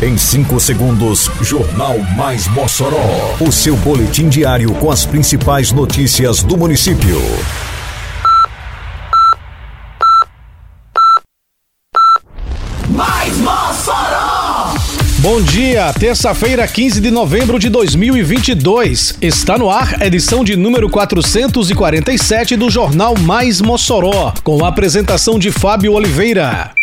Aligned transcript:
Em 0.00 0.16
5 0.16 0.60
segundos, 0.60 1.28
Jornal 1.40 1.98
Mais 2.16 2.46
Mossoró. 2.46 3.34
O 3.40 3.50
seu 3.50 3.76
boletim 3.78 4.28
diário 4.28 4.72
com 4.74 4.92
as 4.92 5.04
principais 5.04 5.72
notícias 5.72 6.40
do 6.40 6.56
município. 6.56 7.20
Mais 12.90 13.36
Mossoró! 13.38 14.74
Bom 15.18 15.42
dia, 15.42 15.92
terça-feira, 15.94 16.68
15 16.68 17.00
de 17.00 17.10
novembro 17.10 17.58
de 17.58 17.68
2022. 17.68 19.18
Está 19.20 19.58
no 19.58 19.68
ar, 19.68 20.00
edição 20.00 20.44
de 20.44 20.54
número 20.54 20.88
447 20.88 22.54
do 22.54 22.70
Jornal 22.70 23.18
Mais 23.18 23.60
Mossoró, 23.60 24.32
com 24.44 24.64
a 24.64 24.68
apresentação 24.68 25.40
de 25.40 25.50
Fábio 25.50 25.94
Oliveira. 25.94 26.77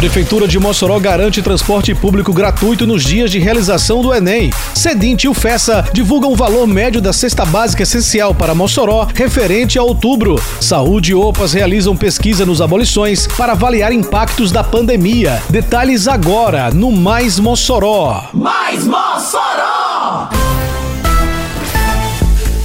Prefeitura 0.00 0.48
de 0.48 0.58
Mossoró 0.58 0.98
garante 0.98 1.42
transporte 1.42 1.94
público 1.94 2.32
gratuito 2.32 2.86
nos 2.86 3.04
dias 3.04 3.30
de 3.30 3.38
realização 3.38 4.00
do 4.00 4.14
Enem. 4.14 4.50
Sedinte 4.74 5.26
e 5.26 5.28
o 5.28 5.34
FESA 5.34 5.84
divulgam 5.92 6.32
o 6.32 6.34
valor 6.34 6.66
médio 6.66 7.02
da 7.02 7.12
cesta 7.12 7.44
básica 7.44 7.82
essencial 7.82 8.34
para 8.34 8.54
Mossoró 8.54 9.06
referente 9.14 9.78
a 9.78 9.82
outubro. 9.82 10.42
Saúde 10.58 11.10
e 11.10 11.14
OPAS 11.14 11.52
realizam 11.52 11.94
pesquisa 11.94 12.46
nos 12.46 12.62
abolições 12.62 13.26
para 13.26 13.52
avaliar 13.52 13.92
impactos 13.92 14.50
da 14.50 14.64
pandemia. 14.64 15.42
Detalhes 15.50 16.08
agora 16.08 16.70
no 16.70 16.90
Mais 16.90 17.38
Mossoró. 17.38 18.24
Mais 18.32 18.86
Mossoró! 18.86 20.30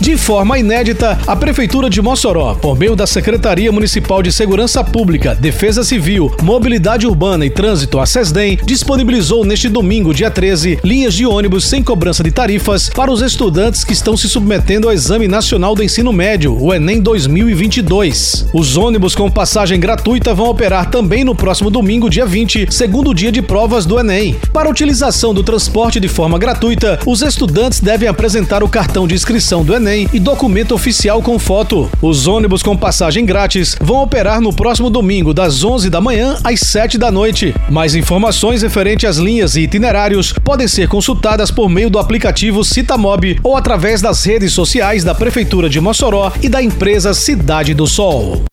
De 0.05 0.16
forma 0.16 0.59
inédita, 0.59 1.18
a 1.26 1.36
Prefeitura 1.36 1.90
de 1.90 2.00
Mossoró, 2.00 2.54
por 2.54 2.77
meio 2.77 2.96
da 2.96 3.08
Secretaria 3.08 3.72
Municipal 3.72 4.22
de 4.22 4.32
Segurança 4.32 4.84
Pública, 4.84 5.34
Defesa 5.34 5.84
Civil, 5.84 6.32
Mobilidade 6.44 7.08
Urbana 7.08 7.44
e 7.44 7.50
Trânsito, 7.50 8.00
a 8.00 8.05
SESDEM, 8.05 8.60
disponibilizou 8.63 9.44
neste 9.44 9.68
domingo, 9.68 10.13
dia 10.13 10.30
13, 10.30 10.77
linhas 10.84 11.15
de 11.15 11.26
ônibus 11.26 11.68
sem 11.68 11.82
cobrança 11.82 12.24
de 12.24 12.30
tarifas 12.30 12.88
para 12.88 13.12
os 13.12 13.20
estudantes 13.20 13.84
que 13.84 13.93
estão 13.93 14.15
se 14.15 14.30
submetendo 14.30 14.88
ao 14.88 14.93
Exame 14.93 15.27
Nacional 15.27 15.74
do 15.74 15.82
Ensino 15.82 16.13
Médio, 16.13 16.55
o 16.62 16.71
Enem 16.71 17.02
2022. 17.02 18.46
Os 18.54 18.77
ônibus 18.77 19.15
com 19.15 19.32
passagem 19.32 19.80
gratuita 19.80 20.35
vão 20.35 20.52
operar 20.52 20.91
também 20.91 21.24
no 21.24 21.34
próximo 21.34 21.71
domingo, 21.71 22.12
dia 22.12 22.27
20, 22.27 22.68
segundo 22.70 23.12
dia 23.12 23.32
de 23.32 23.41
provas 23.41 23.87
do 23.87 23.99
Enem. 23.99 24.35
Para 24.54 24.70
utilização 24.70 25.34
do 25.34 25.43
transporte 25.43 25.99
de 25.99 26.08
forma 26.08 26.37
gratuita, 26.37 26.99
os 27.08 27.24
estudantes 27.24 27.80
devem 27.80 28.08
apresentar 28.08 28.63
o 28.63 28.70
cartão 28.70 29.08
de 29.08 29.15
inscrição 29.15 29.65
do 29.65 29.74
Enem 29.74 29.95
e 30.12 30.20
documento 30.20 30.74
oficial 30.74 31.21
com 31.21 31.40
foto. 31.40 31.90
Os 32.01 32.27
ônibus 32.27 32.62
com 32.62 32.76
passagem 32.76 33.26
grátis 33.26 33.76
vão 33.79 34.04
operar 34.04 34.41
no 34.41 34.54
próximo 34.54 34.90
domingo, 34.90 35.34
das 35.34 35.63
11 35.63 35.90
da 35.90 36.02
manhã 36.02 36.37
às 36.43 36.60
7 36.60 36.98
da 36.98 37.12
noite. 37.12 37.55
Mais 37.70 37.96
informações 37.96 38.62
referentes 38.62 39.10
às 39.10 39.18
linhas 39.18 39.55
e 39.55 39.62
itinerários 39.62 40.34
podem 40.43 40.68
ser 40.68 40.87
consultadas 40.87 41.52
por 41.52 41.70
meio 41.70 41.90
do 41.90 41.99
aplicativo 41.99 42.63
Citamob 42.63 43.40
ou 43.43 43.55
através 43.55 44.02
das 44.02 44.24
redes 44.24 44.54
sociais 44.54 45.04
da 45.04 45.15
Prefeitura 45.15 45.70
de 45.70 45.79
Mossoró 45.79 46.32
e 46.41 46.49
da 46.49 46.62
empresa 46.62 47.13
Cidade 47.13 47.74
do 47.74 47.87
Sol. 47.87 48.43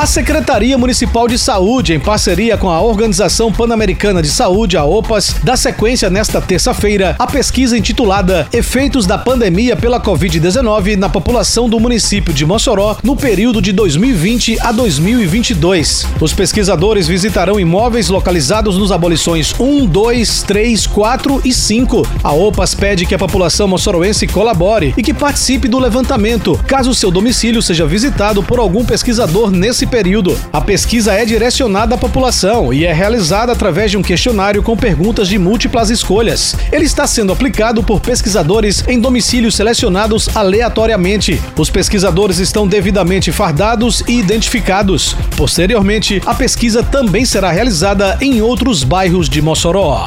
A 0.00 0.06
Secretaria 0.06 0.78
Municipal 0.78 1.28
de 1.28 1.36
Saúde, 1.36 1.92
em 1.92 2.00
parceria 2.00 2.56
com 2.56 2.70
a 2.70 2.80
Organização 2.80 3.52
Pan-Americana 3.52 4.22
de 4.22 4.30
Saúde, 4.30 4.78
a 4.78 4.82
OPAS, 4.82 5.36
dá 5.44 5.58
sequência 5.58 6.08
nesta 6.08 6.40
terça-feira 6.40 7.14
à 7.18 7.26
pesquisa 7.26 7.76
intitulada 7.76 8.48
Efeitos 8.50 9.04
da 9.04 9.18
Pandemia 9.18 9.76
pela 9.76 10.00
Covid-19 10.00 10.96
na 10.96 11.10
população 11.10 11.68
do 11.68 11.78
município 11.78 12.32
de 12.32 12.46
Mossoró 12.46 12.96
no 13.02 13.14
período 13.14 13.60
de 13.60 13.72
2020 13.72 14.58
a 14.60 14.72
2022. 14.72 16.06
Os 16.18 16.32
pesquisadores 16.32 17.06
visitarão 17.06 17.60
imóveis 17.60 18.08
localizados 18.08 18.78
nos 18.78 18.90
abolições 18.90 19.54
1, 19.60 19.84
2, 19.84 20.42
3, 20.44 20.86
4 20.86 21.42
e 21.44 21.52
5. 21.52 22.08
A 22.24 22.32
OPAS 22.32 22.74
pede 22.74 23.04
que 23.04 23.14
a 23.14 23.18
população 23.18 23.68
moçoroense 23.68 24.26
colabore 24.26 24.94
e 24.96 25.02
que 25.02 25.12
participe 25.12 25.68
do 25.68 25.78
levantamento, 25.78 26.58
caso 26.66 26.94
seu 26.94 27.10
domicílio 27.10 27.60
seja 27.60 27.84
visitado 27.84 28.42
por 28.42 28.58
algum 28.58 28.82
pesquisador 28.82 29.50
nesse 29.50 29.89
período. 29.90 30.38
A 30.52 30.60
pesquisa 30.60 31.12
é 31.12 31.24
direcionada 31.24 31.94
à 31.94 31.98
população 31.98 32.72
e 32.72 32.86
é 32.86 32.92
realizada 32.92 33.52
através 33.52 33.90
de 33.90 33.98
um 33.98 34.02
questionário 34.02 34.62
com 34.62 34.76
perguntas 34.76 35.28
de 35.28 35.38
múltiplas 35.38 35.90
escolhas. 35.90 36.56
Ele 36.72 36.84
está 36.84 37.06
sendo 37.06 37.32
aplicado 37.32 37.82
por 37.82 38.00
pesquisadores 38.00 38.84
em 38.88 38.98
domicílios 38.98 39.56
selecionados 39.56 40.34
aleatoriamente. 40.34 41.40
Os 41.58 41.68
pesquisadores 41.68 42.38
estão 42.38 42.66
devidamente 42.66 43.32
fardados 43.32 44.02
e 44.06 44.18
identificados. 44.18 45.16
Posteriormente, 45.36 46.22
a 46.24 46.34
pesquisa 46.34 46.82
também 46.82 47.24
será 47.24 47.50
realizada 47.50 48.16
em 48.20 48.40
outros 48.40 48.84
bairros 48.84 49.28
de 49.28 49.42
Mossoró. 49.42 50.06